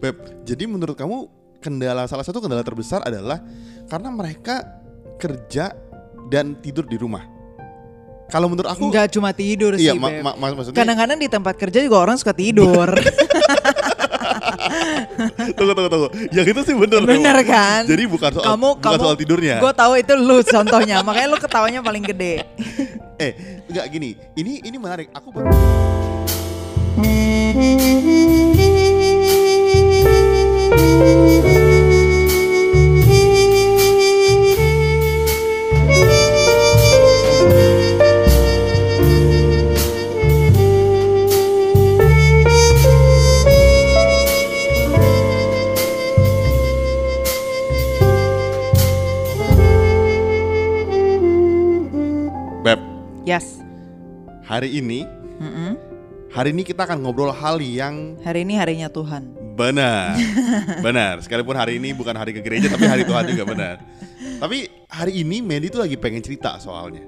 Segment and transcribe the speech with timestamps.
[0.00, 1.28] Beb, jadi menurut kamu
[1.62, 3.40] kendala salah satu kendala terbesar adalah
[3.88, 4.60] karena mereka
[5.16, 5.72] kerja
[6.28, 7.24] dan tidur di rumah.
[8.28, 11.54] Kalau menurut aku Nggak cuma tidur iya sih, ma- ma- ma- maksudnya Kadang-kadang di tempat
[11.60, 12.88] kerja juga orang suka tidur.
[15.56, 16.08] tunggu tunggu tunggu.
[16.32, 17.04] Yang itu sih bener.
[17.04, 17.52] Bener Beb.
[17.52, 17.82] kan?
[17.84, 19.56] Jadi bukan soal kamu bukan kamu soal tidurnya.
[19.60, 22.34] Gue tahu itu lu contohnya, makanya lu ketawanya paling gede.
[23.14, 24.18] Eh, enggak gini.
[24.34, 25.06] Ini ini menarik.
[25.14, 25.46] Aku baru
[52.64, 52.80] Beb,
[53.28, 53.60] Yes.
[54.42, 55.04] hari ini
[55.36, 55.76] Mm-mm.
[56.32, 59.36] hari ini kita akan ngobrol hal yang Hari ini harinya Tuhan.
[59.54, 60.16] Benar,
[60.86, 61.20] benar.
[61.20, 63.76] Sekalipun hari ini bukan hari ke gereja, tapi hari Tuhan juga benar.
[64.40, 67.04] Tapi hari ini Mandy tuh lagi pengen cerita soalnya.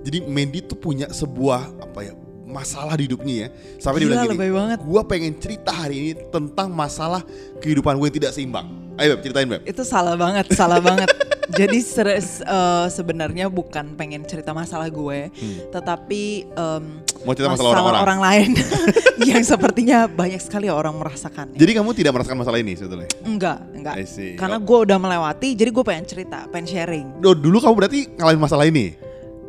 [0.00, 2.14] Jadi Mandy tuh punya sebuah apa ya
[2.48, 3.48] masalah di hidupnya ya.
[3.76, 4.78] Sampai dia Gila, bilang gini, banget.
[4.80, 7.20] gue pengen cerita hari ini tentang masalah
[7.58, 8.66] kehidupan gue yang tidak seimbang.
[8.96, 9.66] Ayo Beb, ceritain Beb.
[9.66, 11.10] Itu salah banget, salah banget.
[11.52, 15.28] Jadi ser- s- eh, sebenarnya bukan pengen cerita masalah gue,
[15.68, 16.84] tetapi em,
[17.22, 18.02] Mau cerita masalah orang-orang.
[18.02, 18.50] orang lain
[19.30, 21.52] yang sepertinya banyak sekali orang merasakan.
[21.52, 23.08] Jadi kamu tidak merasakan masalah ini sebetulnya?
[23.22, 23.94] Enggak, enggak.
[24.34, 24.64] Karena Oh.
[24.64, 27.06] gue udah melewati, jadi gue pengen cerita, pengen sharing.
[27.18, 28.96] Duh, dulu kamu berarti ngalamin masalah ini?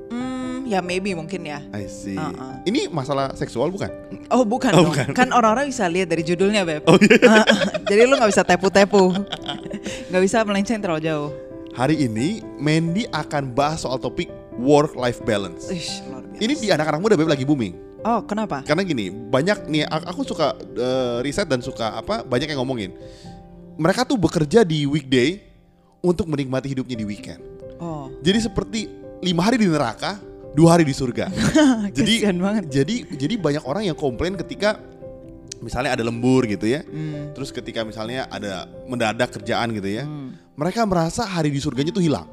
[0.09, 1.63] Hmm, ya maybe mungkin ya.
[1.71, 2.13] I see.
[2.13, 2.61] Uh-uh.
[2.63, 3.89] Ini masalah seksual bukan?
[4.27, 4.87] Oh bukan Oh, dong.
[4.91, 5.07] bukan.
[5.11, 6.83] Kan orang-orang bisa lihat dari judulnya beb.
[6.83, 7.17] Oh iya.
[7.23, 7.45] Ah,
[7.83, 9.15] Jadi lu nggak bisa tepu-tepu,
[10.09, 11.31] nggak bisa melenceng terlalu jauh.
[11.73, 14.29] Hari ini Mandy akan bahas soal topik
[14.61, 15.73] work life balance.
[15.73, 16.41] Ish, luar biasa.
[16.45, 17.73] Ini di anak-anak muda Beb lagi booming.
[18.05, 18.61] Oh kenapa?
[18.61, 22.93] Karena gini, banyak nih aku suka eh, riset dan suka apa banyak yang ngomongin.
[23.81, 25.41] Mereka tuh bekerja di weekday
[26.05, 27.41] untuk menikmati hidupnya di weekend.
[27.81, 28.85] Oh, Jadi seperti
[29.25, 30.21] lima hari di neraka,
[30.53, 31.33] dua hari di surga.
[31.97, 32.69] jadi banget.
[32.69, 34.77] jadi jadi banyak orang yang komplain ketika
[35.59, 36.81] misalnya ada lembur gitu ya.
[36.81, 40.03] Hmm, Terus ketika misalnya ada mendadak kerjaan gitu ya.
[40.03, 40.55] hmm.
[40.55, 42.29] Mereka merasa hari di surganya tuh hilang.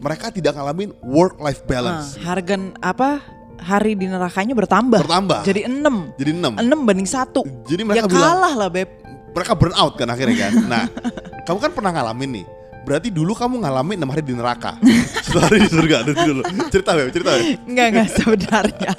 [0.00, 2.16] Mereka tidak ngalamin work life balance.
[2.16, 3.20] harga apa?
[3.60, 5.04] Hari di nerakanya bertambah.
[5.04, 5.44] Bertambah.
[5.44, 6.56] Jadi enam, Jadi enam.
[6.56, 7.44] enam banding satu.
[7.68, 8.88] Jadi Ya mereka bilang kalah lah beb.
[9.30, 10.52] mereka burn out kan akhirnya kan.
[10.64, 10.84] Nah,
[11.46, 12.46] kamu kan pernah ngalamin nih.
[12.80, 14.80] Berarti dulu kamu ngalamin enam hari di neraka,
[15.24, 15.96] satu hari di surga.
[16.06, 16.42] Dulu
[16.72, 17.44] cerita Beb, cerita Beb.
[17.68, 18.92] Enggak, enggak sebenarnya.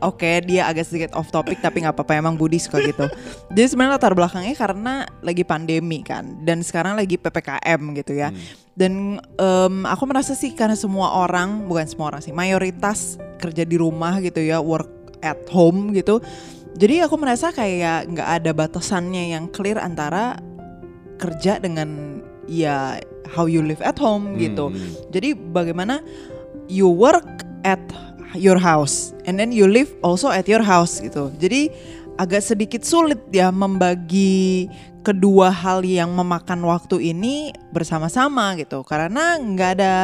[0.00, 3.10] Oke, dia agak sedikit off topic tapi nggak apa-apa emang Budi suka gitu.
[3.52, 8.30] Jadi sebenarnya latar belakangnya karena lagi pandemi kan dan sekarang lagi PPKM gitu ya.
[8.78, 13.74] Dan em, aku merasa sih karena semua orang, bukan semua orang sih, mayoritas kerja di
[13.74, 16.22] rumah gitu ya, work at home gitu.
[16.78, 20.38] Jadi aku merasa kayak nggak ada batasannya yang clear antara
[21.18, 22.17] kerja dengan
[22.48, 22.96] ya
[23.28, 24.72] how you live at home gitu.
[24.72, 24.90] Hmm.
[25.12, 26.00] Jadi bagaimana
[26.66, 27.80] you work at
[28.36, 31.28] your house and then you live also at your house gitu.
[31.36, 31.68] Jadi
[32.18, 34.66] agak sedikit sulit ya membagi
[35.06, 38.82] kedua hal yang memakan waktu ini bersama-sama gitu.
[38.82, 39.94] Karena nggak ada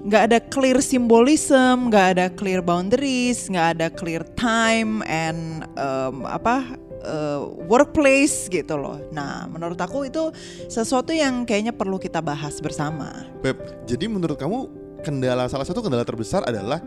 [0.00, 6.64] nggak ada clear symbolism, nggak ada clear boundaries, nggak ada clear time and um, apa
[7.04, 9.00] uh, workplace gitu loh.
[9.12, 10.32] Nah, menurut aku itu
[10.68, 13.28] sesuatu yang kayaknya perlu kita bahas bersama.
[13.40, 13.56] Beb,
[13.88, 14.58] jadi menurut kamu
[15.00, 16.80] kendala salah satu kendala terbesar adalah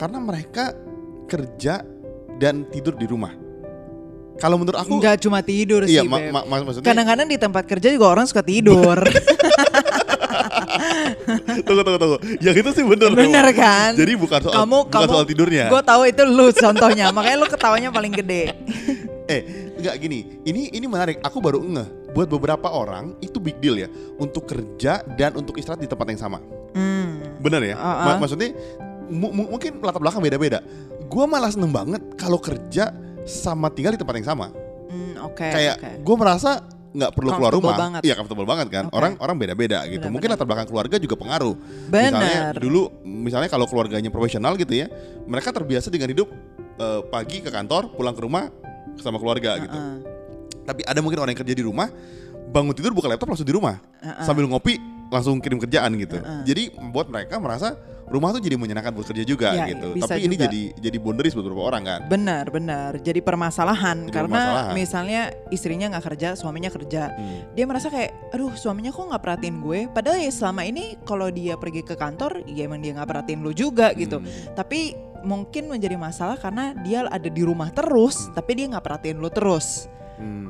[0.00, 0.72] karena mereka
[1.28, 1.84] kerja
[2.40, 3.32] dan tidur di rumah.
[4.38, 6.30] Kalau menurut aku Nggak cuma tidur iya sih, ma- Beb.
[6.30, 9.02] ma- ma- maksudnya Kadang-kadang di tempat kerja juga orang suka tidur.
[11.66, 12.18] tunggu tunggu tunggu.
[12.38, 13.10] Yang itu sih bener.
[13.18, 13.98] Bener kan?
[13.98, 15.64] Jadi bukan soal kamu bukan kamu soal tidurnya.
[15.66, 18.42] Gue tahu itu lu contohnya, makanya lu ketawanya paling gede.
[19.28, 20.40] Eh, enggak gini.
[20.42, 21.20] Ini ini menarik.
[21.20, 22.16] Aku baru ngeh.
[22.16, 26.20] Buat beberapa orang itu big deal ya untuk kerja dan untuk istirahat di tempat yang
[26.20, 26.40] sama.
[26.72, 27.20] Hmm.
[27.38, 27.76] Bener ya?
[27.76, 28.04] Uh-uh.
[28.08, 28.56] Ma- maksudnya
[29.12, 30.64] mu- mu- mungkin latar belakang beda-beda.
[31.12, 32.90] Gua malah seneng banget kalau kerja
[33.28, 34.48] sama tinggal di tempat yang sama.
[34.88, 35.44] Hmm, Oke.
[35.44, 35.90] Kayak oke.
[36.00, 36.50] gue merasa
[36.88, 37.76] nggak perlu keluar rumah.
[37.76, 38.00] banget.
[38.08, 38.84] Iya comfortable banget kan.
[38.88, 38.96] Oke.
[38.96, 40.08] Orang orang beda-beda gitu.
[40.08, 40.12] Benar-benar.
[40.16, 41.54] Mungkin latar belakang keluarga juga pengaruh.
[41.92, 42.54] Misalnya Bener.
[42.56, 44.88] dulu misalnya kalau keluarganya profesional gitu ya,
[45.28, 46.32] mereka terbiasa dengan hidup
[46.80, 48.48] eh, pagi ke kantor, pulang ke rumah
[49.00, 49.74] sama keluarga gitu.
[49.74, 49.96] Uh-uh.
[50.64, 51.88] Tapi ada mungkin orang yang kerja di rumah,
[52.48, 54.24] bangun tidur buka laptop langsung di rumah, Uh-uh.
[54.24, 54.76] sambil ngopi
[55.08, 56.20] langsung kirim kerjaan gitu.
[56.20, 56.44] Uh-uh.
[56.44, 57.72] Jadi membuat mereka merasa
[58.08, 59.92] rumah tuh jadi menyenangkan buat kerja juga Ya, gitu.
[60.00, 60.48] Tapi ini juga.
[60.48, 62.00] jadi jadi boundaries buat beberapa orang kan.
[62.08, 62.96] Benar, benar.
[63.04, 64.72] Jadi permasalahan Jadi karena permasalahan.
[64.72, 65.20] misalnya
[65.52, 67.12] istrinya nggak kerja, suaminya kerja.
[67.12, 67.52] Hmm.
[67.52, 69.80] Dia merasa kayak, aduh suaminya kok nggak perhatiin gue.
[69.92, 73.52] Padahal ya selama ini kalau dia pergi ke kantor, ya emang dia nggak perhatiin lu
[73.52, 74.24] juga gitu.
[74.24, 74.56] Hmm.
[74.56, 79.30] Tapi mungkin menjadi masalah karena dia ada di rumah terus, tapi dia nggak perhatiin lu
[79.30, 79.86] terus.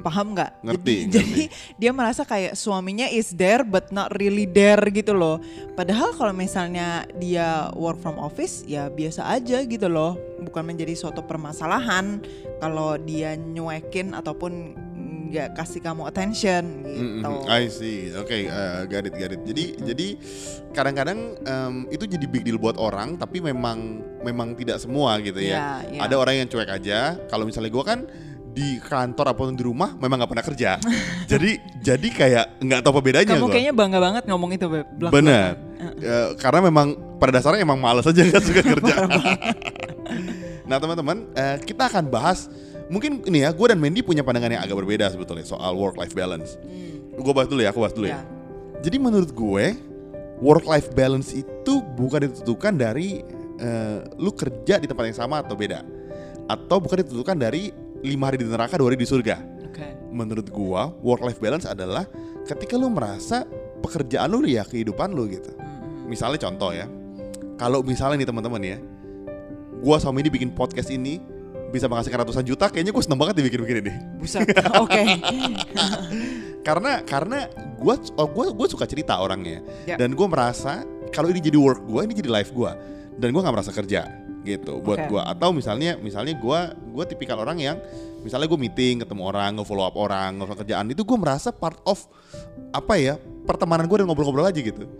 [0.00, 0.64] Paham nggak?
[0.64, 1.12] Ngerti, Jadi, ngerti.
[1.12, 1.42] jadi
[1.76, 5.44] dia merasa kayak suaminya is there but not really there gitu loh.
[5.76, 10.16] Padahal kalau misalnya dia work from office ya biasa aja gitu loh.
[10.40, 12.24] Bukan menjadi suatu permasalahan
[12.64, 14.72] kalau dia nyuekin ataupun
[15.28, 17.28] nggak kasih kamu attention gitu.
[17.28, 18.10] Mm-mm, I see.
[18.16, 19.40] Oke, eh, got it, got it.
[19.44, 20.06] Jadi jadi
[20.72, 25.52] kadang-kadang em, itu jadi big deal buat orang, tapi memang memang tidak semua gitu ya.
[25.54, 26.00] Iya, iya.
[26.04, 26.98] Ada orang yang cuek aja.
[27.28, 28.08] Kalau misalnya gua kan
[28.48, 30.70] di kantor ataupun di rumah memang nggak pernah kerja.
[31.30, 33.52] jadi jadi kayak nggak tahu apa bedanya Kamu gua.
[33.52, 34.86] kayaknya bangga banget ngomong itu, Beb.
[34.96, 35.14] Belak-belakan.
[35.14, 35.50] Benar.
[35.98, 36.86] Eh, karena memang
[37.18, 38.94] pada dasarnya emang males aja nggak suka kerja.
[40.68, 42.46] nah teman-teman, eh, kita akan bahas
[42.88, 46.12] mungkin ini ya, gue dan Mandy punya pandangan yang agak berbeda sebetulnya soal work life
[46.12, 46.56] balance.
[47.14, 48.20] Gue bahas dulu ya, aku bahas dulu ya.
[48.20, 48.22] Ya.
[48.78, 49.66] Jadi menurut gue
[50.38, 53.22] work life balance itu bukan ditentukan dari
[53.58, 55.82] eh, lu kerja di tempat yang sama atau beda,
[56.46, 57.74] atau bukan ditentukan dari
[58.06, 59.36] lima hari di neraka dua hari di surga.
[59.66, 59.86] Oke.
[60.14, 62.06] Menurut gua work life balance adalah
[62.46, 63.42] ketika lu merasa
[63.82, 65.50] pekerjaan lu ya kehidupan lu gitu.
[66.06, 66.86] Misalnya contoh ya,
[67.60, 68.78] kalau misalnya nih teman-teman ya,
[69.82, 71.18] gua sama ini bikin podcast ini
[71.68, 73.94] bisa menghasilkan ratusan juta, kayaknya gue seneng banget dibikin-bikin ini.
[74.20, 74.48] Buset.
[74.80, 75.02] Oke.
[76.66, 77.48] Karena karena
[77.78, 79.96] gua oh, gua gua suka cerita orangnya Ya.
[79.96, 80.82] dan gua merasa
[81.14, 82.76] kalau ini jadi work gua, ini jadi life gua
[83.16, 84.04] dan gua nggak merasa kerja
[84.44, 85.08] gitu buat Oke.
[85.08, 87.76] gua atau misalnya misalnya gua gua tipikal orang yang
[88.18, 92.02] misalnya gue meeting ketemu orang nge-follow up orang ngobrol kerjaan itu gue merasa part of
[92.74, 93.14] apa ya
[93.46, 94.90] pertemanan gue dan ngobrol-ngobrol aja gitu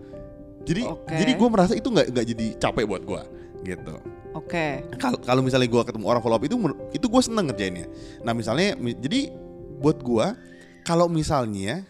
[0.63, 1.19] jadi Oke.
[1.19, 3.27] jadi gue merasa itu nggak nggak jadi capek buat gua
[3.67, 3.99] gitu
[4.39, 4.87] Oke.
[5.03, 6.55] kalau kalau misalnya gua ketemu orang follow up itu
[6.95, 7.91] itu gue seneng ngerjainnya.
[8.23, 9.35] Nah misalnya mi- jadi
[9.83, 10.39] buat gua
[10.87, 11.83] kalau misalnya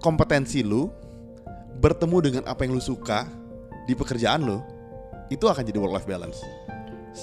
[0.00, 0.88] kompetensi lu
[1.80, 3.28] bertemu dengan apa yang lu suka
[3.84, 4.58] di pekerjaan lu
[5.28, 6.40] itu akan jadi work life balance.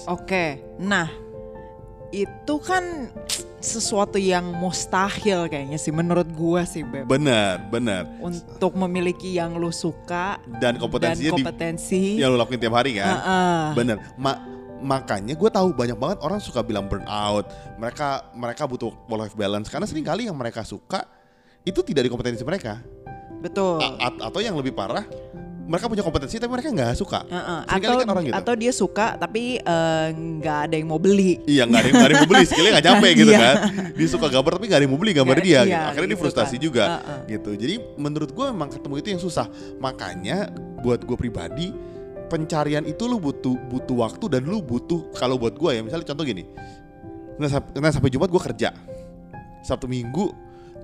[0.08, 1.08] Oke, nah
[2.10, 3.12] itu kan
[3.58, 7.10] sesuatu yang mustahil kayaknya sih menurut gua sih Beb.
[7.10, 12.02] benar benar Untuk memiliki yang lu suka dan kompetensinya dan di kompetensi.
[12.16, 13.64] yang lu lakuin tiap hari kan Heeh.
[13.76, 14.40] bener Ma-
[14.78, 19.68] makanya gue tahu banyak banget orang suka bilang burnout mereka mereka butuh work life balance
[19.68, 21.02] karena sering kali yang mereka suka
[21.66, 22.78] itu tidak di kompetensi mereka
[23.38, 23.78] Betul.
[23.82, 25.06] A- atau yang lebih parah
[25.68, 27.60] mereka punya kompetensi tapi mereka nggak suka Heeh.
[27.68, 28.36] Seringkali Atau kan orang gitu.
[28.36, 31.44] atau dia suka tapi eh, nggak ada yang mau beli.
[31.44, 33.40] Iya nggak ada, yang- ada yang mau beli, skillnya nggak nyampe gitu Iya.
[33.40, 33.56] kan.
[33.94, 35.52] Dia suka gambar tapi nggak ada yang mau beli gambar dia.
[35.52, 35.84] iya, gitu.
[35.86, 36.64] Akhirnya dia gitu frustasi kan.
[36.64, 37.20] juga Heeh.
[37.30, 37.52] gitu.
[37.54, 39.46] Jadi menurut gue memang ketemu itu yang susah.
[39.78, 40.38] Makanya
[40.80, 41.68] buat gue pribadi
[42.28, 46.24] pencarian itu lu butuh butuh waktu dan lu butuh kalau buat gue ya misalnya contoh
[46.24, 46.44] gini.
[47.38, 47.48] Nah,
[47.92, 48.74] sampai Jumat gue kerja.
[49.62, 50.32] Sabtu Minggu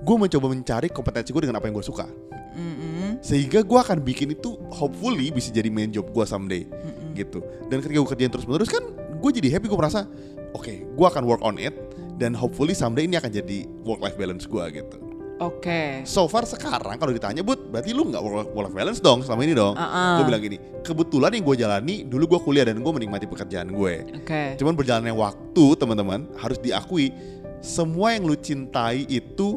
[0.02, 2.08] gue mencoba mencari kompetensi gue dengan apa yang gue suka.
[2.54, 3.18] Mm-mm.
[3.18, 6.66] Sehingga gue akan bikin itu hopefully bisa jadi main job gue someday
[7.14, 7.42] gitu.
[7.70, 10.06] Dan ketika gue kerjain terus menerus kan gue jadi happy gue merasa
[10.54, 11.74] oke gue akan work on it
[12.20, 14.96] dan hopefully someday ini akan jadi work life balance gue gitu.
[15.42, 16.06] Oke.
[16.06, 19.54] So far sekarang kalau ditanya but berarti lu nggak work life balance dong selama ini
[19.58, 19.74] dong.
[19.74, 20.22] Uh-uh.
[20.22, 20.56] Gue bilang gini
[20.86, 23.94] kebetulan yang gue jalani dulu gue kuliah dan gue menikmati pekerjaan gue.
[24.22, 24.54] Oke.
[24.62, 27.10] Cuman berjalannya waktu teman-teman harus diakui
[27.64, 29.56] semua yang lu cintai itu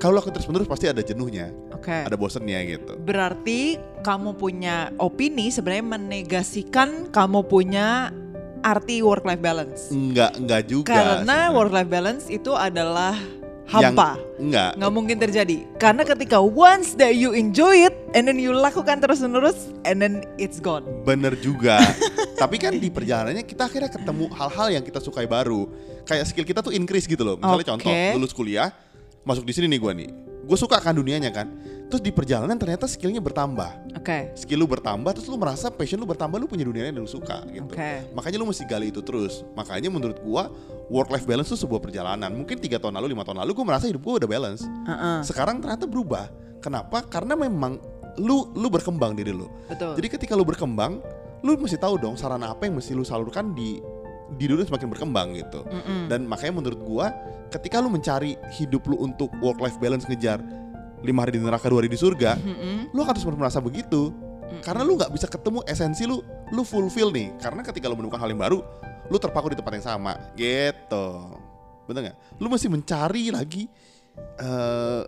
[0.00, 1.92] kalau lakukan terus menerus pasti ada jenuhnya, Oke.
[1.92, 2.96] ada bosennya gitu.
[3.04, 8.08] Berarti kamu punya opini sebenarnya menegasikan kamu punya
[8.64, 9.92] arti work life balance.
[9.92, 10.96] Enggak, enggak juga.
[10.96, 13.12] Karena work life balance itu adalah
[13.70, 14.10] Yang- hampa.
[14.40, 14.70] enggak.
[14.82, 19.22] nggak mungkin terjadi karena ketika once that you enjoy it and then you lakukan terus
[19.22, 21.78] menerus and then it's gone Bener juga.
[22.40, 25.68] Tapi kan di perjalanannya kita akhirnya ketemu hal-hal yang kita sukai baru.
[26.08, 27.36] Kayak skill kita tuh increase gitu loh.
[27.36, 27.72] Misalnya Oke.
[27.76, 28.72] contoh, lulus kuliah,
[29.24, 30.10] masuk di sini nih gue nih.
[30.44, 31.46] Gue suka kan dunianya kan.
[31.90, 33.98] Terus di perjalanan ternyata skillnya bertambah.
[33.98, 37.10] oke Skill lu bertambah, terus lu merasa passion lu bertambah, lu punya dunianya dan lu
[37.10, 37.66] suka gitu.
[37.66, 38.06] Oke.
[38.14, 39.42] Makanya lu mesti gali itu terus.
[39.58, 40.46] Makanya menurut gua
[40.86, 42.30] work life balance itu sebuah perjalanan.
[42.30, 44.62] Mungkin tiga tahun lalu, lima tahun lalu gue merasa hidup gue udah balance.
[44.66, 45.18] Heeh.
[45.26, 46.30] Sekarang ternyata berubah.
[46.62, 47.02] Kenapa?
[47.06, 47.78] Karena memang
[48.18, 49.46] lu lu berkembang diri lu.
[49.70, 50.98] betul Jadi ketika lu berkembang,
[51.40, 53.78] lu mesti tahu dong sarana apa yang mesti lu salurkan di
[54.36, 55.66] di dunia semakin berkembang gitu.
[55.66, 56.10] Mm-mm.
[56.10, 57.10] Dan makanya menurut gua,
[57.50, 60.38] ketika lu mencari hidup lu untuk work life balance ngejar
[61.00, 62.92] lima hari di neraka dua hari di surga, Mm-mm.
[62.92, 64.12] lu akan terus merasa begitu.
[64.66, 66.20] Karena lu nggak bisa ketemu esensi lu,
[66.50, 67.30] lu fulfill nih.
[67.38, 68.58] Karena ketika lu menemukan hal yang baru,
[69.06, 71.06] lu terpaku di tempat yang sama, gitu.
[71.86, 72.16] Bener nggak?
[72.42, 73.70] Lu mesti mencari lagi
[74.42, 75.02] eh,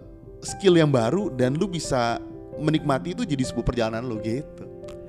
[0.47, 2.23] skill yang baru dan lu bisa
[2.59, 4.63] menikmati itu jadi sebuah perjalanan lu gitu.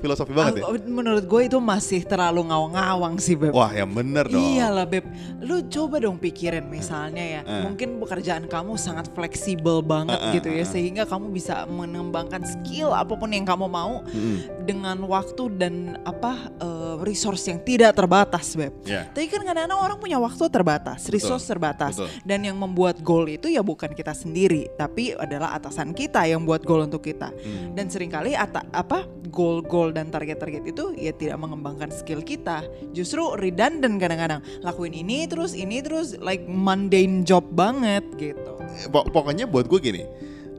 [0.03, 0.63] Filosofi banget ya.
[0.67, 3.55] Ah, Menurut gue itu masih terlalu ngawang-ngawang sih beb.
[3.55, 4.35] Wah, yang bener dong.
[4.43, 5.07] Iyalah beb,
[5.39, 7.63] lu coba dong pikirin misalnya ya, Eh.
[7.63, 10.67] mungkin pekerjaan kamu sangat fleksibel banget Eh, eh, gitu ya, eh.
[10.67, 14.67] sehingga kamu bisa mengembangkan skill apa pun yang kamu mau Mm-mm.
[14.67, 18.75] dengan waktu dan apa eh, resource yang tidak terbatas beb.
[18.83, 19.07] Ya.
[19.07, 22.09] Tapi kan kadang-kadang orang punya waktu terbatas, resource terbatas, betul.
[22.27, 26.65] dan yang membuat goal itu ya bukan kita sendiri, tapi adalah atasan kita yang buat
[26.65, 27.29] goal untuk kita.
[27.31, 27.77] Hmm.
[27.77, 32.65] Dan sering kali ata, apa goal-goal dan target-target itu ya tidak mengembangkan skill kita.
[32.91, 34.41] Justru redundant kadang-kadang.
[34.65, 38.57] Lakuin ini terus ini terus like mundane job banget gitu.
[38.89, 40.03] Pok- Pokoknya buat gue gini,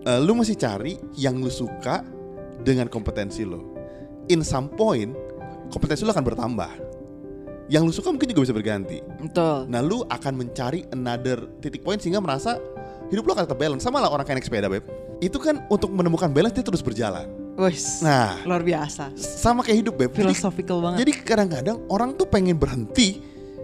[0.06, 2.06] eh, lu mesti cari yang lu suka
[2.62, 3.74] dengan kompetensi lo.
[4.30, 5.12] In some point,
[5.68, 6.70] kompetensi lu akan bertambah.
[7.68, 9.00] Yang lu suka mungkin juga bisa berganti.
[9.20, 9.68] Betul.
[9.72, 12.60] Nah, lu akan mencari another titik point sehingga merasa
[13.08, 13.84] hidup lu akan tetap balance.
[13.84, 14.84] Sama lah orang kayak naik sepeda, Beb.
[15.20, 17.43] Itu kan untuk menemukan balance dia terus berjalan.
[17.56, 18.00] Wes.
[18.00, 19.14] Nah, luar biasa.
[19.14, 20.11] sama kayak hidup, Beb.
[20.11, 20.99] Jadi, Philosophical banget.
[21.00, 23.23] jadi kadang-kadang orang tuh pengen berhenti,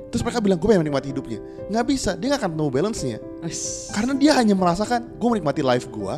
[0.08, 1.38] terus mereka bilang gue pengen menikmati hidupnya.
[1.66, 3.18] Nggak bisa, dia nggak akan ketemu balance-nya.
[3.40, 3.90] Wes.
[3.90, 6.14] Karena dia hanya merasakan gue menikmati life gue,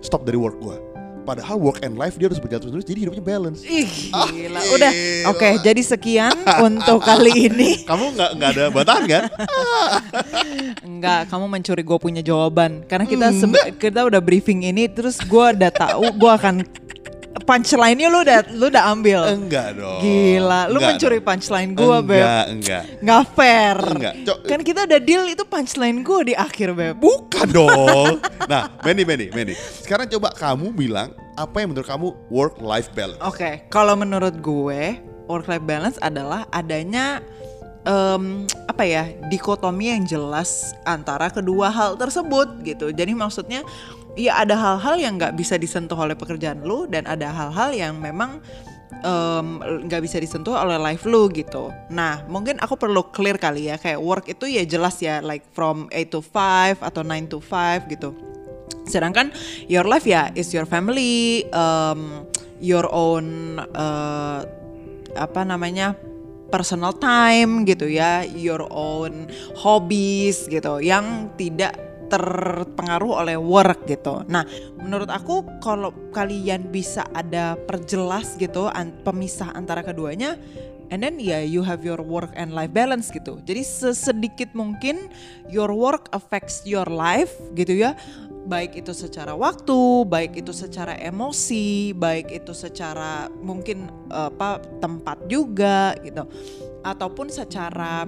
[0.00, 0.78] stop dari work gue.
[1.26, 3.66] Padahal work and life dia harus berjalan terus, jadi hidupnya balance.
[3.66, 4.62] Ih, Ah, gila.
[4.70, 4.92] Udah.
[5.26, 6.30] Oke, jadi sekian
[6.62, 7.70] untuk kali ini.
[7.90, 9.22] Kamu nggak nggak ada batahan kan?
[10.86, 12.86] Enggak, kamu mencuri gue punya jawaban.
[12.86, 16.62] Karena kita sebe- kita udah briefing ini, terus gue udah tahu gue akan
[17.44, 19.20] punchline-nya lu udah lu udah ambil.
[19.28, 20.00] Enggak dong.
[20.00, 22.22] Gila, lu Enggak mencuri punchline gue, Beb.
[22.24, 22.82] Enggak, enggak.
[23.04, 23.76] Nggak fair.
[23.82, 24.38] Enggak, Cok.
[24.48, 26.96] Kan kita udah deal itu punchline gue di akhir, Beb.
[26.96, 28.14] Bukan dong.
[28.46, 29.58] Nah, Mandy, Mandy, Mandy.
[29.58, 33.18] Sekarang coba kamu bilang apa yang menurut kamu work life balance?
[33.26, 37.18] Oke, kalau menurut gue work life balance adalah adanya
[37.86, 42.90] em, apa ya dikotomi yang jelas antara kedua hal tersebut gitu.
[42.94, 43.66] Jadi maksudnya
[44.16, 48.40] ya ada hal-hal yang nggak bisa disentuh oleh pekerjaan lu dan ada hal-hal yang memang
[49.04, 51.70] em, nggak bisa disentuh oleh life lu gitu.
[51.92, 55.86] Nah mungkin aku perlu clear kali ya kayak work itu ya jelas ya like from
[55.92, 58.10] 8 to 5 atau 9 to 5 gitu.
[58.88, 59.30] Sedangkan
[59.68, 62.24] your life ya is your family, um,
[62.62, 64.40] your own uh,
[65.16, 65.98] apa namanya
[66.46, 69.26] personal time gitu ya, your own
[69.58, 71.74] hobbies gitu yang tidak
[72.06, 74.22] terpengaruh oleh work gitu.
[74.30, 74.46] Nah,
[74.78, 80.38] menurut aku kalau kalian bisa ada perjelas gitu an- pemisah antara keduanya
[80.90, 83.38] and then ya you have your work and life balance gitu.
[83.42, 85.10] Jadi sesedikit mungkin
[85.50, 87.98] your work affects your life gitu ya.
[88.46, 95.98] Baik itu secara waktu, baik itu secara emosi, baik itu secara mungkin apa tempat juga
[96.06, 96.22] gitu.
[96.86, 98.06] Ataupun secara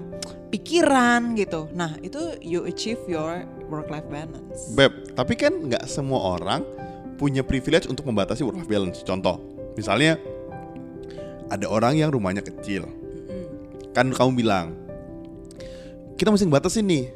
[0.54, 1.66] pikiran gitu.
[1.74, 4.70] Nah, itu you achieve your work life balance.
[4.78, 6.62] Beb, tapi kan nggak semua orang
[7.18, 9.02] punya privilege untuk membatasi work life balance.
[9.02, 9.42] Contoh,
[9.74, 10.22] misalnya
[11.50, 12.86] ada orang yang rumahnya kecil.
[13.90, 14.78] Kan kamu bilang,
[16.14, 17.10] kita mesti ngebatasin nih.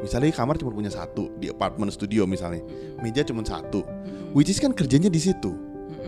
[0.00, 2.64] Misalnya kamar cuma punya satu di apartemen studio misalnya,
[3.04, 3.84] meja cuma satu.
[4.32, 5.52] Which is kan kerjanya di situ.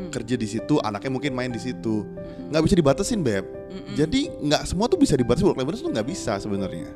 [0.09, 2.05] Kerja di situ, anaknya mungkin main di situ.
[2.49, 3.45] Nggak bisa dibatasin, Beb.
[3.97, 6.89] Jadi nggak semua tuh bisa dibatasi work life balance tuh nggak bisa sebenarnya.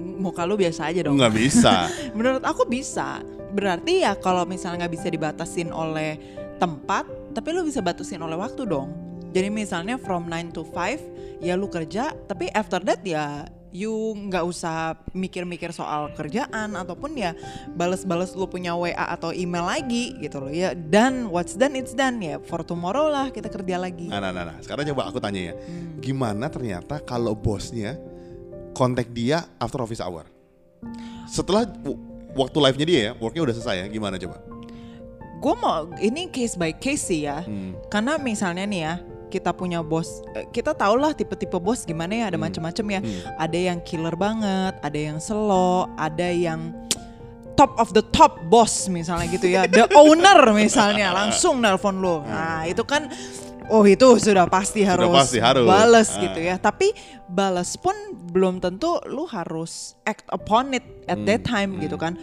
[0.00, 1.20] Muka lu biasa aja dong.
[1.20, 1.88] Nggak bisa.
[2.16, 3.20] Menurut aku bisa.
[3.52, 6.16] Berarti ya kalau misalnya nggak bisa dibatasin oleh
[6.56, 7.04] tempat,
[7.36, 8.92] tapi lu bisa batasin oleh waktu dong.
[9.32, 14.44] Jadi misalnya from 9 to 5 ya lu kerja, tapi after that ya you nggak
[14.44, 17.32] usah mikir-mikir soal kerjaan ataupun ya
[17.72, 20.76] bales-bales lu punya WA atau email lagi gitu loh ya.
[20.76, 22.38] Dan what's done it's done ya.
[22.44, 24.12] For tomorrow lah kita kerja lagi.
[24.12, 24.56] Nah, nah, nah, nah.
[24.60, 25.54] Sekarang coba aku tanya ya,
[25.98, 27.96] gimana ternyata kalau bosnya
[28.76, 30.28] kontak dia after office hour?
[31.28, 31.64] Setelah
[32.36, 34.40] waktu live-nya dia ya, worknya udah selesai ya, gimana coba?
[35.42, 37.42] Gue mau ini case by case sih ya.
[37.42, 37.74] Hmm.
[37.90, 38.94] Karena misalnya nih ya,
[39.32, 42.44] kita punya bos, eh, kita tau lah tipe-tipe bos gimana ya, ada Hmm.
[42.44, 43.00] macam-macam ya.
[43.00, 43.20] Hmm.
[43.40, 46.76] Ada yang killer banget, ada yang slow, ada yang
[47.52, 49.64] top of the top boss misalnya gitu ya.
[49.64, 52.20] The owner misalnya langsung nelpon lo.
[52.22, 53.08] Nah, itu kan
[53.70, 55.64] Oh itu sudah pasti harus, pasti harus.
[55.64, 56.20] bales Ah.
[56.20, 56.58] gitu ya.
[56.58, 56.92] Tapi
[57.24, 57.94] bales pun
[58.28, 62.18] belum tentu lu harus act upon it at that Hmm, time gitu kan.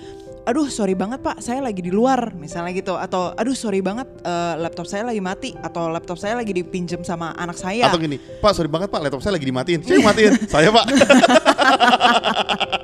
[0.50, 2.98] Aduh sorry banget pak, saya lagi di luar misalnya gitu.
[2.98, 5.54] Atau aduh sorry banget eh, laptop saya lagi mati.
[5.54, 7.86] Atau laptop saya lagi dipinjam sama anak saya.
[7.86, 9.86] Atau gini, Pak sorry banget Pak, laptop saya lagi dimatiin.
[9.86, 10.34] Yang matiin?
[10.50, 10.86] saya Pak.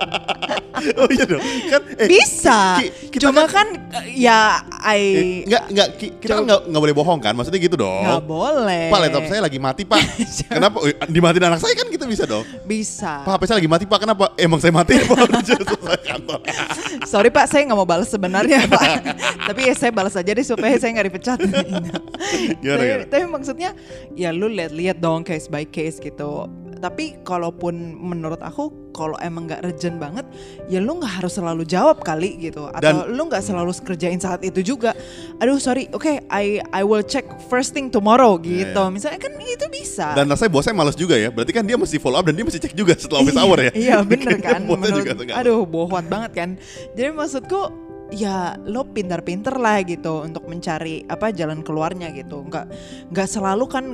[0.99, 1.43] oh iya dong.
[1.71, 2.59] Kan eh, Bisa.
[2.81, 3.67] Ki- kita Cuma kan,
[4.03, 7.33] eh, ya I eh, enggak enggak Ki, kita kan enggak enggak boleh bohong kan?
[7.33, 8.03] Maksudnya gitu dong.
[8.03, 8.85] nggak boleh.
[8.91, 9.99] Pak laptop saya lagi mati pak
[10.55, 10.77] Kenapa?
[10.81, 13.23] Oh, Dimatiin anak saya kan kita bisa dong bisa.
[13.23, 14.25] Pak HP saya lagi mati pak Kenapa?
[14.35, 15.17] Emang saya mati pak
[15.47, 16.39] selesai kantor
[17.05, 18.89] Sorry Pak, saya nggak mau balas sebenarnya Pak.
[19.45, 21.39] tapi ya saya balas aja deh supaya saya nggak dipecat.
[21.39, 23.05] Gimana, tapi, gimana?
[23.07, 23.69] tapi maksudnya
[24.17, 26.49] ya lu lihat-lihat dong case by case gitu.
[26.81, 30.23] Tapi kalaupun menurut aku kalau emang nggak urgent banget,
[30.71, 32.71] ya lu nggak harus selalu jawab kali gitu.
[32.71, 34.95] Atau Dan- lu nggak selalu kerjain saat itu juga.
[35.43, 38.83] Aduh sorry, oke I I will check first thing tomorrow Iya, gitu.
[38.87, 38.93] iya.
[38.93, 40.15] Misalnya kan itu bisa.
[40.15, 42.59] Dan rasanya bosnya males juga ya Berarti kan dia mesti follow up Dan dia mesti
[42.63, 44.63] cek juga setelah office hour ya Iya bener kan.
[44.63, 46.49] Menurut, juga aduh bohong banget kan.
[46.95, 47.83] Jadi maksudku
[48.13, 52.45] ya lo pintar-pintar lah gitu untuk mencari apa jalan keluarnya gitu.
[52.45, 52.65] Nggak
[53.11, 53.85] nggak selalu kan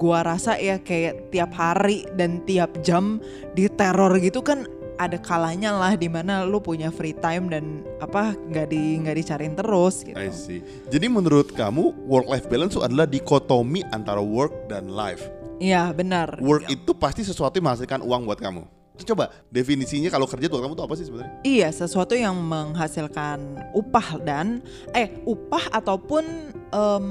[0.00, 3.20] gua rasa ya kayak tiap hari dan tiap jam
[3.52, 4.64] diteror gitu kan
[5.00, 9.56] ada kalanya lah di mana lu punya free time dan apa nggak di nggak dicariin
[9.56, 10.16] terus gitu.
[10.16, 10.60] I see
[10.92, 15.24] Jadi menurut kamu Work life balance itu adalah dikotomi Antara work dan life
[15.60, 16.36] Iya benar.
[16.40, 18.64] Work itu pasti sesuatu yang menghasilkan uang buat kamu
[19.04, 21.32] Coba definisinya kalau kerja buat kamu tuh apa sih sebenarnya?
[21.40, 23.40] Iya, sesuatu yang menghasilkan
[23.72, 24.60] upah dan
[24.92, 27.06] eh upah ataupun em,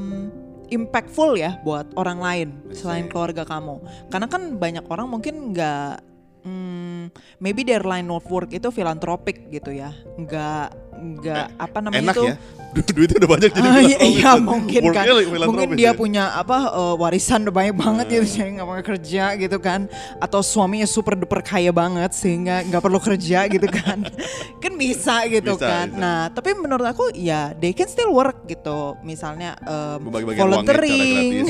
[0.69, 3.81] impactful ya buat orang lain selain keluarga kamu.
[4.09, 6.01] Karena kan banyak orang mungkin nggak
[6.45, 9.93] hmm, maybe their line of work itu filantropik gitu ya.
[10.17, 12.25] Nggak nggak apa namanya Enak itu?
[12.25, 12.36] ya?
[12.70, 14.13] Du- Duitnya udah banyak jadi Ah, iya, filantropis.
[14.13, 15.06] iya mungkin kan.
[15.41, 15.91] Mungkin dia ya.
[15.91, 19.79] punya apa eh, warisan udah banyak banget gitu jadi nggak mau kerja gitu kan.
[20.18, 24.06] Atau suaminya super duper kaya banget sehingga nggak perlu kerja gitu kan.
[24.62, 25.88] Kan bisa gitu Bisa, kan.
[25.88, 25.98] bisa.
[25.98, 29.00] nah tapi menurut aku ya they can still work gitu.
[29.01, 31.48] Misalnya secara volunteering.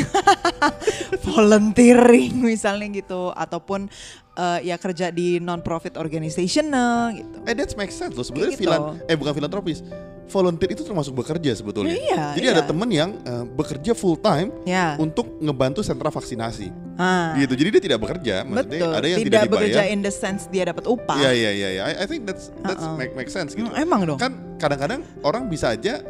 [1.26, 3.32] volunteering misalnya gitu.
[3.32, 3.90] Ataupun
[4.40, 8.64] eh, ya kerja di non profit organizational gitu Eh that makes sense loh sebenarnya gitu.
[8.66, 9.84] filan eh bukan filantropis.
[10.30, 11.98] Volunteer itu termasuk bekerja sebetulnya.
[11.98, 12.54] Iya, Jadi iya.
[12.54, 16.70] ada temen yang eh, bekerja full time ya untuk ngebantu sentra vaksinasi.
[17.02, 17.58] ah, Gitu.
[17.58, 20.70] Jadi dia tidak bekerja, maksudnya betul ada yang tidak, tidak, bekerja in the sense dia
[20.70, 21.82] dapat upah Iya iya iya iya.
[21.82, 22.94] I, I think that's that's Uh-uh.
[22.94, 23.66] make make sense gitu.
[23.66, 26.06] Hmm, emang dong Kan kadang-kadang orang bisa aja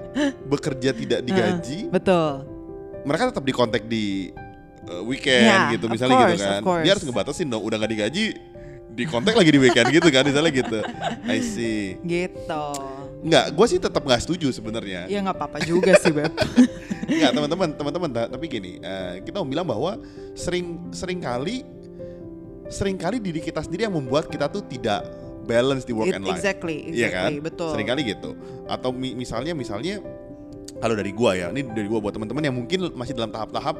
[0.51, 2.59] bekerja tidak digaji, betul
[3.07, 4.33] mereka tetap dikontak di
[4.85, 6.61] uh, weekend Ya, gitu misalnya course, gitu kan.
[6.79, 8.25] Dia harus ngebatasin dong, udah nggak digaji
[8.89, 10.79] dikontak lagi di weekend gitu kan misalnya gitu.
[11.25, 11.95] I see.
[12.01, 12.65] gitu
[13.19, 15.03] Enggak, gue sih tetap nggak setuju sebenarnya.
[15.05, 16.31] ya nggak apa-apa juga sih beb
[17.09, 18.09] Enggak teman-teman, teman-teman.
[18.09, 19.97] ta- Tapi gini, eh, kita mau bilang bahwa
[20.33, 21.63] sering sering kali
[22.67, 25.01] sering kali diri kita sendiri yang membuat kita tuh tidak
[25.43, 26.37] balance di work It- and life.
[26.37, 27.29] exactly Iya kan?
[27.29, 28.29] exactly betul Sering kali gitu.
[28.65, 29.99] Atau mi- misalnya misalnya
[30.75, 33.75] kalau dari gua ya, ini dari gua buat teman-teman yang mungkin masih dalam tahap-tahap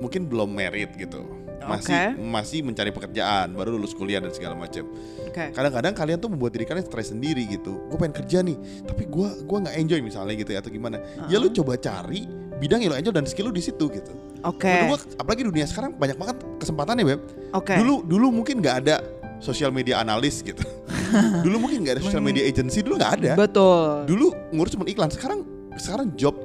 [0.00, 1.22] mungkin belum merit gitu.
[1.60, 2.24] Masih Oke.
[2.24, 4.88] masih mencari pekerjaan, baru lulus kuliah dan segala macam.
[5.28, 7.84] oke Kadang-kadang kalian tuh membuat diri kalian stres sendiri gitu.
[7.92, 8.56] Gue pengen kerja nih,
[8.88, 10.96] tapi gua gua nggak enjoy misalnya gitu ya atau gimana.
[11.28, 12.24] Ya lu coba cari
[12.60, 14.12] bidang yang lo enjoy dan skill lu di situ gitu.
[14.40, 17.20] oke Menurut gua apalagi dunia sekarang banyak banget kesempatannya, Beb.
[17.52, 19.04] oke Dulu dulu mungkin nggak ada
[19.40, 20.64] social media analis gitu.
[21.44, 23.32] dulu mungkin nggak ada social media agency, dulu nggak ada.
[23.36, 25.12] betul Dulu ngurus cuma iklan.
[25.12, 25.44] Sekarang
[25.76, 26.36] sekarang job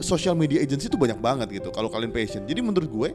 [0.00, 2.46] social media agency itu banyak banget gitu kalau kalian passion.
[2.46, 3.08] Jadi menurut gue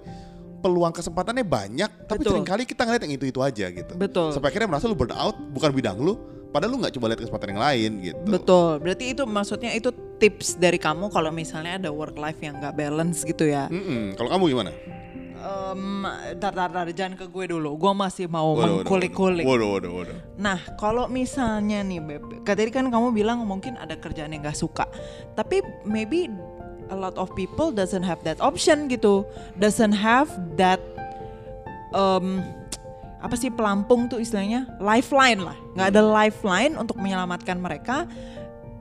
[0.57, 2.31] peluang kesempatannya banyak, tapi Betul.
[2.33, 3.93] sering kali kita ngeliat yang itu-itu aja gitu.
[3.93, 6.17] betul Sampai akhirnya merasa lu burn out bukan bidang lu,
[6.49, 8.21] padahal lu nggak coba lihat kesempatan yang lain gitu.
[8.25, 12.73] betul berarti itu maksudnya itu tips dari kamu kalau misalnya ada work life yang nggak
[12.73, 14.17] balance gitu ya Mm-mm.
[14.17, 14.71] Kalau kamu gimana?
[15.37, 16.01] Em,
[16.41, 20.17] tar, tar, tar, jangan ke gue dulu gue masih mau waduh, mengkulik-kulik Waduh, waduh, waduh.
[20.41, 24.89] Nah, kalau misalnya nih, Beb, tadi kan kamu bilang mungkin ada kerjaan yang gak suka,
[25.37, 26.25] tapi maybe
[26.87, 29.27] a lot of people doesn't have that option gitu,
[29.59, 30.79] doesn't have that
[31.91, 32.43] um,
[33.17, 38.05] apa sih pelampung tuh istilahnya lifeline lah, nggak ada lifeline untuk menyelamatkan mereka.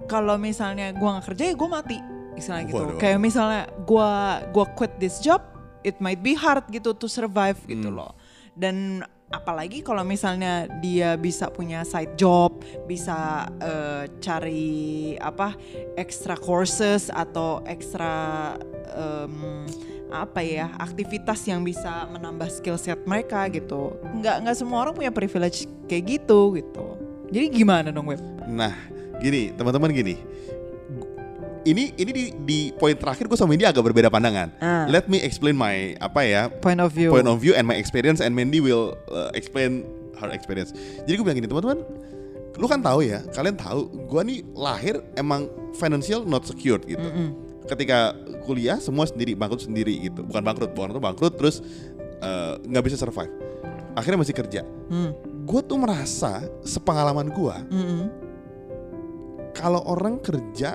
[0.07, 1.99] Kalau misalnya gua nggak kerja ya gue mati,
[2.38, 2.79] istilahnya gitu.
[2.79, 2.99] Waduh.
[3.01, 5.42] Kayak misalnya gua gua quit this job,
[5.83, 7.99] it might be hard gitu to survive gitu Hmm.
[7.99, 8.12] loh.
[8.55, 15.55] Dan apalagi kalau misalnya dia bisa punya side job, bisa eh, cari apa
[15.99, 18.55] extra courses atau extra
[18.95, 19.67] em,
[20.07, 23.99] apa ya aktivitas yang bisa menambah skill set mereka gitu.
[24.23, 26.87] Nggak nggak semua orang punya privilege kayak gitu gitu.
[27.35, 28.23] Jadi gimana dong web?
[28.47, 28.71] Nah,
[29.19, 30.15] gini, teman-teman gini.
[31.66, 34.55] Ini ini di, di poin terakhir gue sama ini agak berbeda pandangan.
[34.62, 34.87] Ah.
[34.87, 37.11] Let me explain my apa ya Point of view.
[37.11, 39.83] point of view and my experience and Mandy will uh, explain
[40.16, 40.70] her experience.
[41.02, 41.83] Jadi gue bilang gini teman-teman,
[42.55, 47.02] lu kan tahu ya, kalian tahu, gue nih lahir emang financial not secured gitu.
[47.66, 48.14] Ketika
[48.46, 51.59] kuliah semua sendiri, bangkrut sendiri gitu, bukan bangkrut, bukan itu bangkrut terus
[52.22, 53.29] uh, nggak bisa survive.
[53.92, 54.61] akhirnya masih kerja.
[54.87, 55.11] Hmm.
[55.42, 58.02] Gue tuh merasa sepengalaman gue Mm-mm.
[59.50, 60.74] kalau orang kerja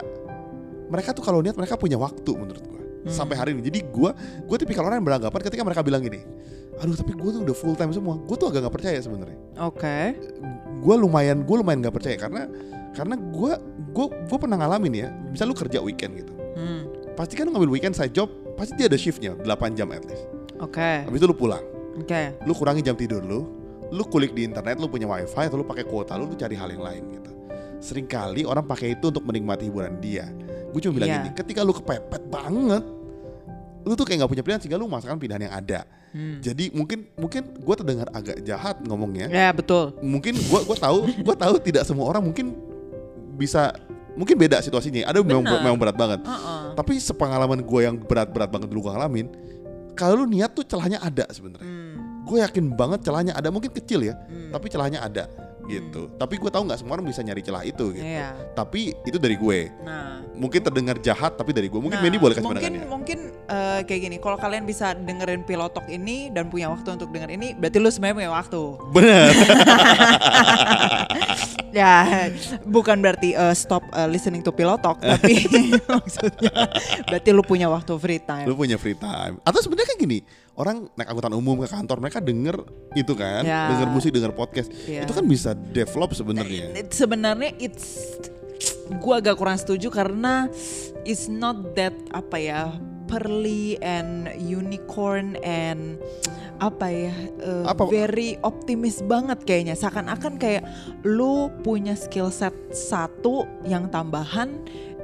[0.91, 3.10] mereka tuh kalau niat mereka punya waktu menurut gue Hmm.
[3.10, 3.65] sampai hari ini.
[3.65, 4.12] Jadi gue
[4.45, 6.21] gue tipikal orang yang beranggapan ketika mereka bilang gini,
[6.77, 9.39] aduh tapi gue tuh udah full time semua, gue tuh agak nggak percaya sebenarnya.
[9.58, 10.13] Oke.
[10.86, 12.45] Gue lumayan gue lumayan nggak percaya karena
[12.93, 13.51] karena gue
[13.89, 16.86] gue gue pernah ngalamin ya, misal lu kerja weekend gitu, Hmm.
[17.17, 20.30] pasti kan lu ngambil weekend side job, pasti dia ada shiftnya 8 jam at least.
[20.62, 21.01] Oke.
[21.01, 21.65] Habis itu lu pulang,
[21.97, 22.38] Oke.
[22.45, 23.49] lu kurangi jam tidur lu,
[23.89, 26.69] lu kulik di internet, lu punya wifi atau lu pakai kuota lu, lu cari hal
[26.69, 27.32] yang lain gitu.
[27.82, 30.30] Seringkali orang pakai itu untuk menikmati hiburan dia.
[30.72, 31.18] Gue cuma bilang Iya.
[31.22, 32.84] gini, ketika lu kepepet banget,
[33.84, 35.84] lu tuh kayak nggak punya pilihan sehingga lu masakan pilihan yang ada.
[36.12, 36.44] Hmm.
[36.44, 39.32] Jadi mungkin mungkin gue terdengar agak jahat ngomongnya.
[39.32, 39.96] Ya betul.
[40.04, 42.52] Mungkin gue gua tahu gue tahu tidak semua orang mungkin
[43.36, 43.72] bisa
[44.14, 45.08] mungkin beda situasinya.
[45.08, 46.20] Ada memang, memang berat banget.
[46.22, 46.76] Uh-uh.
[46.76, 49.28] Tapi sepengalaman gue yang berat-berat banget dulu gue ngalamin,
[49.96, 51.64] kalau lu niat tuh celahnya ada sebenarnya.
[51.64, 52.28] Hmm.
[52.28, 54.52] Gue yakin banget celahnya ada, mungkin kecil ya, Hmm.
[54.54, 55.26] tapi celahnya ada
[55.65, 56.10] gitu.
[56.15, 58.04] Tapi gue tahu nggak semua orang bisa nyari celah itu gitu.
[58.04, 58.34] Iya.
[58.54, 59.69] Tapi itu dari gue.
[59.82, 60.21] Nah.
[60.34, 61.78] Mungkin terdengar jahat tapi dari gue.
[61.78, 62.89] Mungkin Nah, Mandy boleh kasih mungkin pandangannya.
[62.89, 67.30] mungkin eh, kayak gini kalau kalian bisa dengerin pilotok ini dan punya waktu untuk denger
[67.30, 69.30] ini berarti lu sebenarnya punya waktu Bener.
[71.71, 72.28] ya
[72.67, 75.45] bukan berarti eh, stop eh, listening to pilotok tapi
[75.93, 76.52] maksudnya
[77.08, 79.39] berarti lu punya waktu free time lu punya free time.
[79.43, 80.19] Atau sebenarnya kayak gini,
[80.54, 82.58] orang naik angkutan umum ke kantor mereka denger
[82.94, 83.72] itu kan, Ya.
[83.72, 84.68] denger musik, denger podcast.
[84.84, 85.04] Ya.
[85.04, 86.76] Itu kan bisa develop sebenarnya.
[86.76, 88.20] It- sebenarnya it's
[89.00, 90.52] gua agak kurang setuju karena
[91.02, 92.62] it's not that apa ya
[93.08, 95.96] pearly and unicorn and
[96.62, 97.90] apa ya uh, Apa?
[97.90, 100.62] very optimis banget kayaknya seakan-akan kayak
[101.02, 104.62] lu punya skill set satu yang tambahan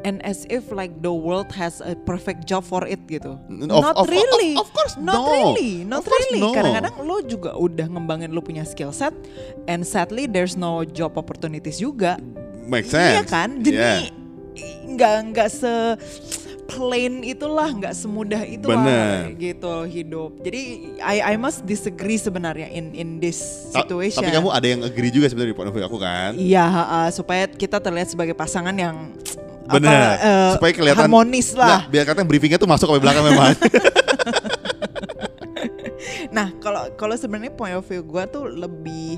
[0.08, 3.36] and as if like the world has a perfect job for it gitu.
[3.36, 4.56] Of- not of- really.
[4.56, 5.28] of- of course not no.
[5.28, 6.39] really, not Of really.
[6.39, 6.56] no.
[6.56, 9.12] Kadang-kadang lo juga udah ngembangin lo punya skill set
[9.67, 12.15] and sadly there's no job opportunities juga.
[12.63, 13.20] Make sense.
[13.20, 13.60] Iya kan?
[13.60, 14.00] Jadi Yeah.
[14.88, 15.72] nggak nggak se
[16.67, 19.39] plain itulah, nggak semudah itulah Bener.
[19.39, 20.36] gitu hidup.
[20.43, 20.62] Jadi
[21.00, 23.39] I I must disagree sebenarnya in in this
[23.72, 24.20] Ta- situation.
[24.20, 26.36] Tapi kamu ada yang agree juga sebenarnya di point of view aku kan?
[26.36, 29.15] Iya, ha-ha, supaya kita terlihat sebagai pasangan yang
[29.68, 29.92] Bener.
[29.92, 31.68] apa, eh, Supaya kelihatan harmonis lah.
[31.68, 33.52] Nah, biar katanya briefingnya tuh masuk ke belakang memang.
[36.30, 39.18] Nah, kalau kalau sebenarnya point of view gue tuh lebih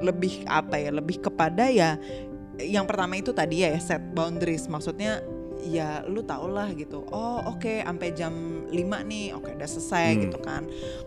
[0.00, 0.90] lebih apa ya?
[0.92, 1.96] Lebih kepada ya
[2.60, 4.68] yang pertama itu tadi ya set boundaries.
[4.68, 5.24] Maksudnya
[5.64, 7.04] ya lu tau lah gitu.
[7.08, 8.32] Oh, oke sampai jam
[8.68, 8.76] 5
[9.08, 9.32] nih.
[9.32, 10.20] Oke, udah selesai Hmm.
[10.28, 10.62] gitu kan.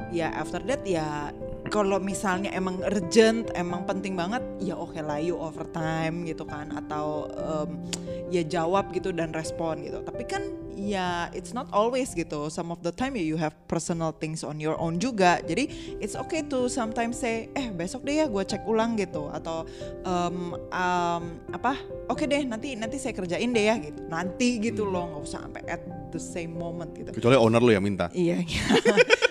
[0.10, 1.30] Ya after that ya
[1.74, 7.26] kalau misalnya emang urgent, emang penting banget, ya oke lah you overtime gitu kan atau
[7.34, 7.82] em,
[8.30, 10.06] ya jawab gitu dan respon gitu.
[10.06, 10.46] Tapi kan
[10.78, 12.46] ya it's not always gitu.
[12.54, 15.42] Some of the time ya you have personal things on your own juga.
[15.42, 19.66] Jadi it's okay to sometimes say, eh besok deh ya gue cek ulang gitu atau
[20.06, 21.24] em, em,
[21.58, 21.74] apa?
[22.06, 24.06] Oke deh nanti nanti saya kerjain deh ya gitu.
[24.14, 25.82] Nanti gitu loh nggak usah sampai at
[26.14, 27.10] the same moment gitu.
[27.10, 28.14] Kecuali owner lu yang minta.
[28.14, 28.98] Iya, oh,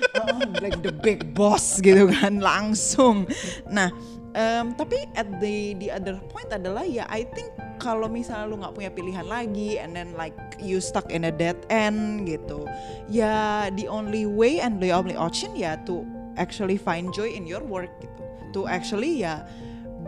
[0.60, 3.26] like the big boss gitu kan langsung.
[3.68, 3.90] Nah,
[4.36, 8.74] em, tapi at the the other point adalah ya I think kalau misalnya lu nggak
[8.78, 12.62] punya pilihan lagi and then like you stuck in a dead end gitu,
[13.10, 16.06] ya the only way and the only option ya to
[16.38, 18.22] actually find joy in your work gitu,
[18.54, 19.42] to actually ya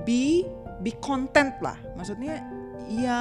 [0.06, 0.46] be
[0.86, 2.44] be content lah, maksudnya
[2.86, 3.20] ya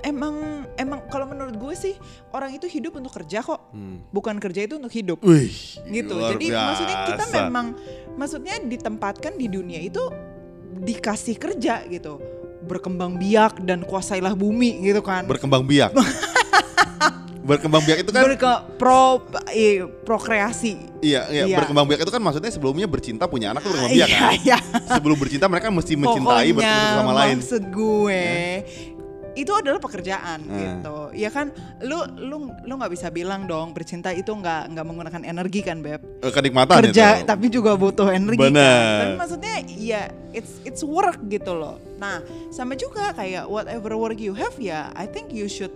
[0.00, 0.34] emang
[0.74, 1.94] emang kalau menurut gue sih
[2.30, 4.00] orang itu hidup untuk kerja kok Hmm.
[4.08, 5.52] bukan kerja itu untuk hidup Wih,
[5.84, 6.16] gitu.
[6.16, 7.36] luar Jadi maksudnya kita biasa.
[7.42, 7.66] memang
[8.14, 10.00] maksudnya ditempatkan di dunia itu
[10.78, 12.16] dikasih kerja gitu.
[12.60, 15.24] Berkembang biak dan kuasailah bumi gitu kan.
[15.24, 15.92] berkembang biak.
[17.48, 21.00] berkembang biak itu kan Berke pro eh, prokreasi.
[21.00, 21.56] iya, iya, Iya.
[21.56, 24.32] berkembang biak itu kan maksudnya sebelumnya bercinta punya anak tuh berkembang biak Iya, kan.
[24.38, 24.58] iya.
[24.86, 27.36] Sebelum bercinta mereka mesti mencintai Pokoknya bertemu sama lain.
[27.36, 28.24] maksud gue
[29.34, 30.58] itu adalah pekerjaan Hmm.
[30.58, 30.96] gitu.
[31.14, 35.62] Ya kan lu lu lu nggak bisa bilang dong bercinta itu nggak nggak menggunakan energi
[35.62, 36.02] kan, Beb.
[36.18, 37.24] Eh, kenikmatan kerja itu.
[37.24, 38.58] tapi juga butuh energi Bener.
[38.58, 38.98] kan.
[39.00, 41.78] Tapi maksudnya ya it's it's work gitu loh.
[41.96, 42.18] Nah,
[42.50, 45.70] sama juga kayak whatever work you have ya I think you should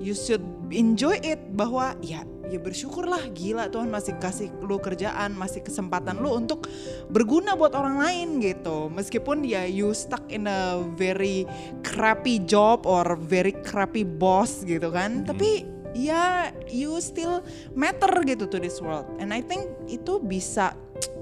[0.00, 5.62] you should enjoy it bahwa ya ya bersyukurlah gila Tuhan masih kasih lu kerjaan, masih
[5.62, 6.66] kesempatan lu untuk
[7.06, 8.90] berguna buat orang lain gitu.
[8.90, 11.46] Meskipun ya you stuck in a very
[11.86, 15.22] crappy job or very crappy boss gitu kan.
[15.22, 17.42] Tapi ya you still
[17.74, 20.74] matter gitu to this world and I think itu bisa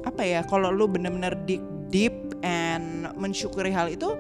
[0.04, 4.12] apa ya kalau lu bener-bener dig deep and mensyukuri hal itu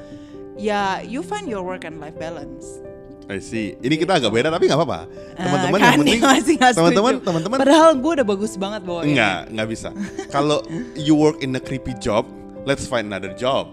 [0.56, 2.80] ya you find your work and life balance
[3.28, 3.76] I see.
[3.76, 5.00] Ini kita agak beda tapi nggak apa-apa.
[5.36, 9.00] Teman-teman Ah, yang kan penting masih nggak teman-teman teman-teman Padahal gue udah bagus banget bawa
[9.04, 9.12] ini.
[9.12, 9.88] Enggak, nggak bisa.
[10.32, 10.64] Kalau
[10.96, 12.24] you work in a creepy job,
[12.64, 13.68] let's find another job.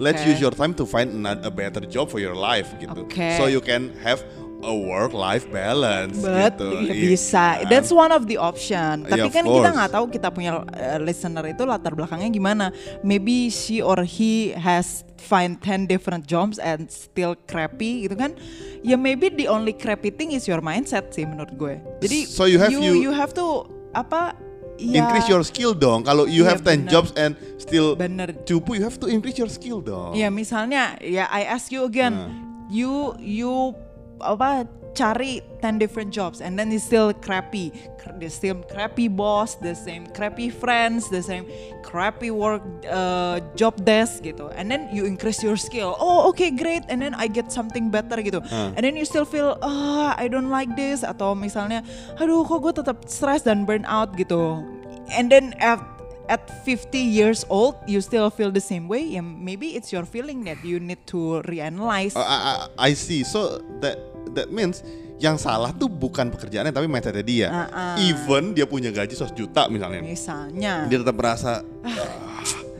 [0.00, 0.32] Let's Oke.
[0.34, 3.06] use your time to find another, a better job for your life gitu.
[3.06, 3.36] Oke.
[3.36, 4.24] So you can have
[4.62, 6.68] a work-life balance But gitu.
[6.88, 7.68] ya Iya bisa, kan?
[7.68, 9.04] that's one of the option.
[9.04, 9.76] Yeah, Tapi of kan kita course.
[9.76, 12.66] nggak tahu kita punya uh, listener itu latar belakangnya gimana.
[13.00, 18.32] Maybe she or he has find 10 different jobs and still crappy gitu kan.
[18.80, 21.76] Ya maybe the only crappy thing is your mindset sih menurut gue.
[22.00, 24.34] Jadi So you have you, you- you have to apa?
[24.76, 26.04] Ya, increase your skill dong.
[26.04, 26.92] Kalau you Iya, have 10 bener.
[26.92, 28.36] jobs and still Bener.
[28.44, 30.12] cupu, you have to increase your skill dong.
[30.12, 32.28] Ya misalnya ya I ask you again, Nah.
[32.68, 33.72] you you
[34.20, 34.64] apa
[34.96, 37.68] cari 10 different jobs and then you still crappy,
[38.00, 41.44] Cr- the same crappy boss, the same crappy friends, the same
[41.84, 44.48] crappy work uh, job desk gitu.
[44.56, 46.00] And then you increase your skill.
[46.00, 48.40] Oh okay great, and then I get something better gitu.
[48.40, 48.72] Uh.
[48.72, 51.84] And then you still feel ah I don't like this atau misalnya
[52.16, 54.64] aduh kok gue tetap stress dan burn out gitu.
[55.12, 55.95] And then at
[56.26, 60.42] at 50 years old you still feel the same way ya maybe it's your feeling
[60.42, 63.22] that you need to reanalyze Uh, I, I- I see.
[63.22, 63.96] So that
[64.32, 64.82] that means
[65.16, 67.48] yang salah tuh bukan pekerjaannya tapi mindsetnya dia.
[67.48, 67.96] Uh-uh.
[67.98, 71.64] Even dia punya gaji 100 juta misalnya, misalnya dia tetap merasa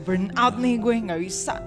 [0.05, 1.57] burn out nih gue nggak bisa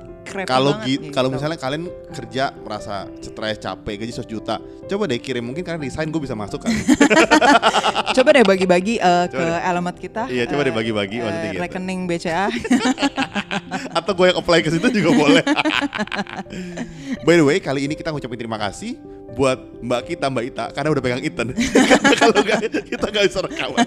[0.46, 4.56] kalau gitu, kalau misalnya kalian kerja merasa stres capek gaji 100 juta,
[4.88, 6.72] coba deh kirim mungkin kalian resign gue bisa masuk kan.
[8.16, 9.68] coba deh bagi-bagi uh, ke deh.
[9.70, 11.62] alamat kita Iya, coba deh uh, bagi-bagi, uh, maksudnya gitu.
[11.62, 12.46] rekening BCA
[13.98, 15.44] Atau gue yang apply ke situ juga boleh.
[17.26, 18.98] By the way, kali ini kita ngucapin terima kasih
[19.34, 21.48] buat mbak kita mbak Ita karena udah pegang Ethan.
[21.54, 23.86] Karena kalau nggak kita nggak bisa rekaman.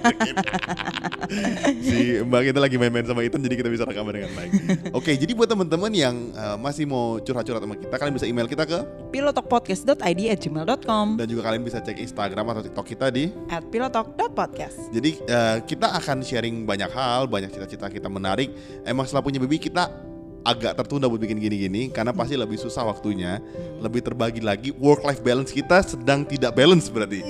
[1.84, 4.52] si mbak kita lagi main-main sama Ethan jadi kita bisa rekaman dengan baik.
[4.96, 8.64] Oke, jadi buat teman-teman yang uh, masih mau curhat-curhat sama kita, kalian bisa email kita
[8.66, 8.80] ke
[9.14, 14.90] pilotokpodcast.id at gmail.com dan juga kalian bisa cek Instagram atau TikTok kita di at pilotok.podcast
[14.90, 18.50] Jadi eh, kita akan sharing banyak hal, banyak cita-cita kita menarik.
[18.84, 20.13] Emang setelah punya baby kita
[20.44, 23.40] agak tertunda buat bikin gini-gini karena pasti lebih susah waktunya,
[23.80, 24.76] lebih terbagi lagi.
[24.76, 27.24] Work life balance kita sedang tidak balance berarti.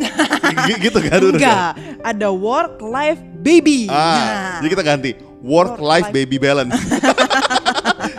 [0.66, 1.22] G- gitu kan?
[1.22, 1.70] enggak
[2.02, 4.58] ada work life baby Ah, Nah.
[4.60, 6.74] jadi kita ganti work, Work life, life- baby balance.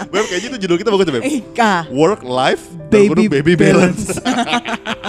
[0.09, 1.27] Beb, kayaknya itu judul kita bagus Beb.
[1.27, 4.15] Ika Work life Baby baby, balance.
[4.15, 4.23] balance.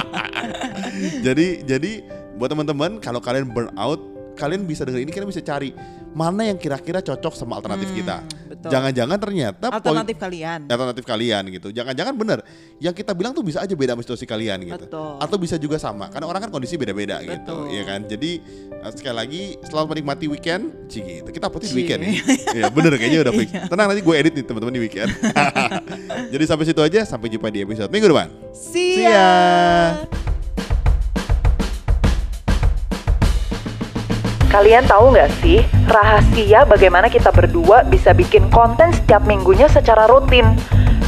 [1.26, 1.92] jadi jadi
[2.36, 4.02] buat teman-teman kalau kalian burn out,
[4.34, 5.72] kalian bisa dengar ini kalian bisa cari
[6.12, 8.26] mana yang kira-kira cocok sama alternatif kita.
[8.66, 8.74] Betul.
[8.74, 11.68] Jangan-jangan ternyata poin- alternatif kalian alternatif kalian gitu.
[11.70, 12.40] Jangan-jangan bener
[12.82, 14.86] yang kita bilang tuh bisa aja beda sama situasi kalian gitu.
[14.90, 15.22] Betul.
[15.22, 18.02] Atau bisa juga sama karena orang kan kondisi beda-beda gitu, ya kan.
[18.10, 18.42] Jadi
[18.74, 20.90] eh, sekali lagi selamat menikmati weekend.
[20.90, 21.30] Cie gitu.
[21.30, 22.14] Kita upload di weekend ya.
[22.56, 23.50] Iya, bener kayaknya udah fix.
[23.52, 25.12] Tenang nanti gue edit nih teman-teman di weekend.
[26.34, 28.32] Jadi sampai situ aja, sampai jumpa di episode minggu depan.
[28.56, 30.15] see See ya.
[34.56, 40.48] Kalian tahu nggak sih rahasia bagaimana kita berdua bisa bikin konten setiap minggunya secara rutin?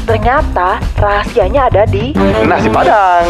[0.04, 2.12] Ternyata rahasianya ada di
[2.44, 3.24] nasi padang.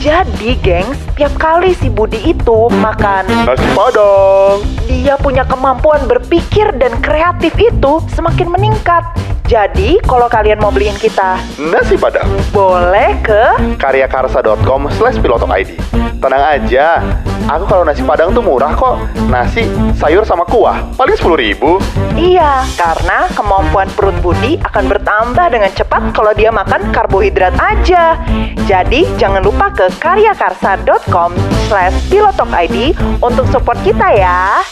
[0.00, 6.96] Jadi, gengs, tiap kali si Budi itu makan nasi padang, dia punya kemampuan berpikir dan
[7.04, 9.04] kreatif itu semakin meningkat.
[9.50, 15.74] Jadi, kalau kalian mau beliin kita Nasi Padang boleh ke karyakarsa.com slash ID
[16.22, 17.02] Tenang aja,
[17.50, 19.66] aku kalau nasi padang tuh murah kok Nasi,
[19.98, 21.82] sayur sama kuah, paling 10 ribu
[22.14, 28.22] Iya, karena kemampuan perut Budi akan bertambah dengan cepat kalau dia makan karbohidrat aja.
[28.70, 31.34] Jadi, jangan lupa ke karyakarsa.com
[31.66, 34.62] slash pilotokid untuk support kita ya.